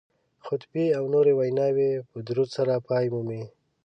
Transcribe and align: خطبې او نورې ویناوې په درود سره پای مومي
خطبې 0.45 0.85
او 0.97 1.03
نورې 1.13 1.33
ویناوې 1.39 1.91
په 2.09 2.17
درود 2.27 2.49
سره 2.57 2.83
پای 2.87 3.05
مومي 3.13 3.43